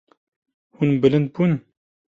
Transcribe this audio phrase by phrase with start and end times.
[0.77, 1.53] Hûn bilind bûn.